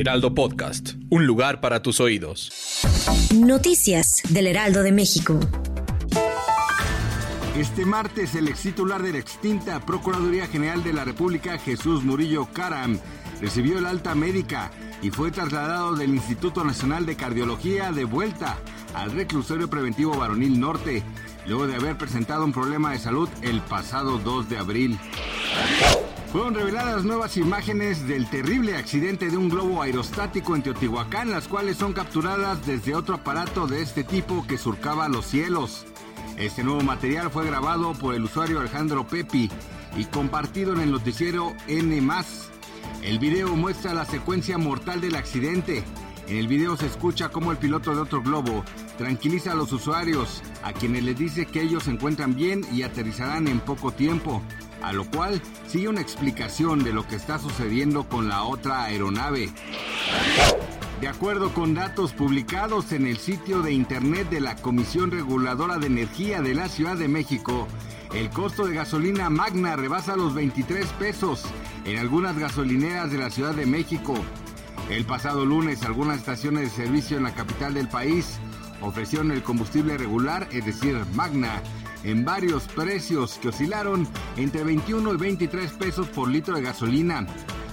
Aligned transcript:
Heraldo 0.00 0.34
Podcast, 0.34 0.94
un 1.10 1.26
lugar 1.26 1.60
para 1.60 1.82
tus 1.82 2.00
oídos. 2.00 2.50
Noticias 3.34 4.22
del 4.30 4.46
Heraldo 4.46 4.82
de 4.82 4.92
México. 4.92 5.38
Este 7.54 7.84
martes, 7.84 8.34
el 8.34 8.48
ex 8.48 8.62
titular 8.62 9.02
de 9.02 9.12
la 9.12 9.18
extinta 9.18 9.78
Procuraduría 9.84 10.46
General 10.46 10.82
de 10.82 10.94
la 10.94 11.04
República, 11.04 11.58
Jesús 11.58 12.02
Murillo 12.02 12.46
Caram, 12.50 12.98
recibió 13.42 13.76
el 13.76 13.84
alta 13.84 14.14
médica 14.14 14.70
y 15.02 15.10
fue 15.10 15.32
trasladado 15.32 15.94
del 15.94 16.14
Instituto 16.14 16.64
Nacional 16.64 17.04
de 17.04 17.16
Cardiología 17.16 17.92
de 17.92 18.04
vuelta 18.04 18.56
al 18.94 19.12
reclusorio 19.12 19.68
preventivo 19.68 20.16
varonil 20.16 20.58
norte, 20.58 21.02
luego 21.46 21.66
de 21.66 21.74
haber 21.74 21.98
presentado 21.98 22.46
un 22.46 22.54
problema 22.54 22.92
de 22.92 23.00
salud 23.00 23.28
el 23.42 23.60
pasado 23.60 24.16
2 24.16 24.48
de 24.48 24.56
abril. 24.56 24.98
Fueron 26.32 26.54
reveladas 26.54 27.02
nuevas 27.02 27.36
imágenes 27.36 28.06
del 28.06 28.30
terrible 28.30 28.76
accidente 28.76 29.30
de 29.30 29.36
un 29.36 29.48
globo 29.48 29.82
aerostático 29.82 30.54
en 30.54 30.62
Teotihuacán, 30.62 31.32
las 31.32 31.48
cuales 31.48 31.76
son 31.76 31.92
capturadas 31.92 32.64
desde 32.64 32.94
otro 32.94 33.16
aparato 33.16 33.66
de 33.66 33.82
este 33.82 34.04
tipo 34.04 34.46
que 34.46 34.56
surcaba 34.56 35.08
los 35.08 35.26
cielos. 35.26 35.86
Este 36.36 36.62
nuevo 36.62 36.82
material 36.82 37.32
fue 37.32 37.46
grabado 37.46 37.94
por 37.94 38.14
el 38.14 38.22
usuario 38.22 38.60
Alejandro 38.60 39.08
Pepi 39.08 39.50
y 39.96 40.04
compartido 40.04 40.72
en 40.72 40.82
el 40.82 40.92
noticiero 40.92 41.52
N. 41.66 42.00
El 43.02 43.18
video 43.18 43.56
muestra 43.56 43.92
la 43.92 44.04
secuencia 44.04 44.56
mortal 44.56 45.00
del 45.00 45.16
accidente. 45.16 45.82
En 46.28 46.36
el 46.36 46.46
video 46.46 46.76
se 46.76 46.86
escucha 46.86 47.30
cómo 47.30 47.50
el 47.50 47.58
piloto 47.58 47.92
de 47.92 48.02
otro 48.02 48.22
globo 48.22 48.64
tranquiliza 48.98 49.50
a 49.50 49.56
los 49.56 49.72
usuarios, 49.72 50.44
a 50.62 50.72
quienes 50.72 51.02
les 51.02 51.18
dice 51.18 51.46
que 51.46 51.60
ellos 51.60 51.82
se 51.82 51.90
encuentran 51.90 52.36
bien 52.36 52.64
y 52.72 52.84
aterrizarán 52.84 53.48
en 53.48 53.58
poco 53.58 53.90
tiempo, 53.90 54.40
a 54.82 54.92
lo 54.92 55.04
cual 55.04 55.40
sigue 55.66 55.88
una 55.88 56.00
explicación 56.00 56.82
de 56.84 56.92
lo 56.92 57.06
que 57.06 57.16
está 57.16 57.38
sucediendo 57.38 58.08
con 58.08 58.28
la 58.28 58.44
otra 58.44 58.84
aeronave. 58.84 59.50
De 61.00 61.08
acuerdo 61.08 61.54
con 61.54 61.74
datos 61.74 62.12
publicados 62.12 62.92
en 62.92 63.06
el 63.06 63.16
sitio 63.16 63.62
de 63.62 63.72
internet 63.72 64.28
de 64.28 64.40
la 64.40 64.56
Comisión 64.56 65.10
Reguladora 65.10 65.78
de 65.78 65.86
Energía 65.86 66.42
de 66.42 66.54
la 66.54 66.68
Ciudad 66.68 66.96
de 66.96 67.08
México, 67.08 67.66
el 68.14 68.28
costo 68.28 68.66
de 68.66 68.74
gasolina 68.74 69.30
magna 69.30 69.76
rebasa 69.76 70.16
los 70.16 70.34
23 70.34 70.86
pesos 70.98 71.44
en 71.84 71.98
algunas 71.98 72.36
gasolineras 72.36 73.10
de 73.10 73.18
la 73.18 73.30
Ciudad 73.30 73.54
de 73.54 73.66
México. 73.66 74.14
El 74.90 75.04
pasado 75.06 75.46
lunes, 75.46 75.84
algunas 75.84 76.18
estaciones 76.18 76.64
de 76.64 76.84
servicio 76.84 77.16
en 77.16 77.22
la 77.22 77.34
capital 77.34 77.72
del 77.72 77.88
país 77.88 78.38
ofrecieron 78.82 79.30
el 79.30 79.42
combustible 79.42 79.96
regular, 79.96 80.48
es 80.52 80.66
decir, 80.66 80.96
magna, 81.14 81.62
en 82.04 82.24
varios 82.24 82.64
precios 82.68 83.38
que 83.40 83.48
oscilaron 83.48 84.08
entre 84.36 84.64
21 84.64 85.14
y 85.14 85.16
23 85.16 85.72
pesos 85.72 86.08
por 86.08 86.28
litro 86.28 86.56
de 86.56 86.62
gasolina, 86.62 87.26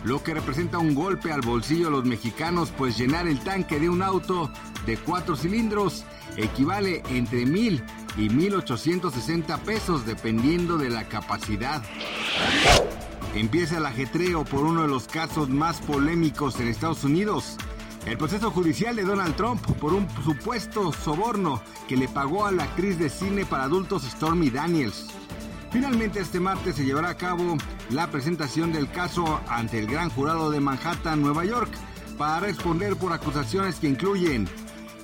lo 0.04 0.24
que 0.24 0.34
representa 0.34 0.78
un 0.78 0.96
golpe 0.96 1.32
al 1.32 1.42
bolsillo 1.42 1.86
de 1.86 1.92
los 1.92 2.06
mexicanos, 2.06 2.72
pues 2.78 2.98
llenar 2.98 3.28
el 3.28 3.40
tanque 3.40 3.80
de 3.80 3.90
un 3.90 4.02
auto 4.02 4.52
de 4.86 4.98
cuatro 4.98 5.36
cilindros 5.36 6.06
equivale 6.38 7.04
entre 7.10 7.46
mil 7.46 7.84
y 8.18 8.30
1.860 8.30 9.60
pesos 9.60 10.06
dependiendo 10.06 10.78
de 10.78 10.90
la 10.90 11.04
capacidad. 11.06 11.84
Empieza 13.36 13.78
el 13.78 13.86
ajetreo 13.86 14.46
por 14.46 14.64
uno 14.64 14.82
de 14.84 14.88
los 14.88 15.08
casos 15.08 15.50
más 15.50 15.82
polémicos 15.82 16.60
en 16.60 16.68
Estados 16.68 17.04
Unidos. 17.04 17.58
El 18.08 18.18
proceso 18.18 18.52
judicial 18.52 18.96
de 18.96 19.04
Donald 19.04 19.36
Trump 19.36 19.62
por 19.82 19.94
un 19.94 20.08
supuesto 20.24 20.94
soborno 20.94 21.62
que 21.90 21.98
le 21.98 22.08
pagó 22.08 22.46
a 22.46 22.54
la 22.54 22.64
actriz 22.64 22.98
de 22.98 23.10
cine 23.10 23.46
para 23.46 23.64
adultos 23.64 24.04
Stormy 24.04 24.50
Daniels. 24.50 25.08
Finalmente 25.72 26.22
este 26.22 26.40
martes 26.40 26.78
se 26.78 26.86
llevará 26.86 27.10
a 27.10 27.18
cabo 27.18 27.58
la 27.90 28.10
presentación 28.10 28.72
del 28.72 28.90
caso 28.90 29.42
ante 29.50 29.80
el 29.80 29.88
gran 29.88 30.10
jurado 30.10 30.50
de 30.50 30.62
Manhattan, 30.62 31.22
Nueva 31.22 31.44
York, 31.44 31.70
para 32.18 32.40
responder 32.40 32.96
por 32.96 33.12
acusaciones 33.12 33.76
que 33.76 33.90
incluyen 33.90 34.48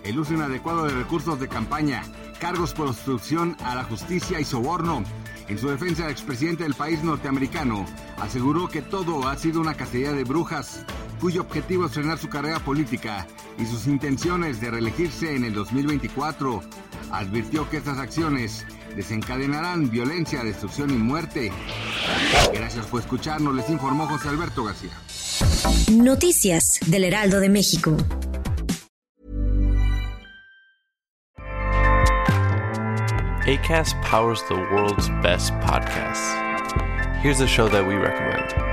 el 0.06 0.18
uso 0.18 0.34
inadecuado 0.36 0.86
de 0.86 0.94
recursos 0.94 1.42
de 1.42 1.50
campaña, 1.50 2.04
cargos 2.40 2.74
por 2.74 2.88
obstrucción 2.88 3.58
a 3.66 3.76
la 3.76 3.84
justicia 3.84 4.40
y 4.40 4.46
soborno. 4.46 5.04
En 5.50 5.60
su 5.60 5.68
defensa, 5.68 6.06
el 6.06 6.12
expresidente 6.12 6.64
del 6.64 6.74
país 6.74 7.04
norteamericano 7.04 7.86
aseguró 8.22 8.70
que 8.70 8.82
todo 8.82 9.28
ha 9.28 9.36
sido 9.36 9.60
una 9.60 9.74
cacería 9.74 10.14
de 10.14 10.24
brujas, 10.24 10.86
cuyo 11.24 11.40
objetivo 11.40 11.86
es 11.86 11.94
frenar 11.94 12.20
su 12.20 12.28
carrera 12.28 12.60
política 12.60 13.26
y 13.58 13.66
sus 13.66 13.88
intenciones 13.88 14.60
de 14.60 14.70
reelegirse 14.70 15.34
en 15.34 15.46
el 15.46 15.54
2024. 15.54 16.62
Advirtió 17.14 17.70
que 17.70 17.78
estas 17.78 17.98
acciones 17.98 18.66
desencadenarán 18.94 19.90
violencia, 19.90 20.44
destrucción 20.44 20.90
y 20.90 20.98
muerte. 20.98 21.50
Gracias 22.54 22.86
por 22.88 23.00
escucharnos, 23.00 23.56
les 23.56 23.70
informó 23.70 24.06
José 24.06 24.28
Alberto 24.28 24.66
García. 24.66 24.92
Noticias 25.94 26.82
del 26.88 27.06
Heraldo 27.06 27.40
de 27.40 27.48
México. 27.48 27.96
ACAST 33.48 33.96
powers 34.04 34.44
the 34.50 34.56
world's 34.56 35.08
best 35.22 35.54
podcasts. 35.62 36.34
Here's 37.22 37.40
a 37.40 37.48
show 37.48 37.70
that 37.70 37.88
we 37.88 37.96
recommend. 37.96 38.73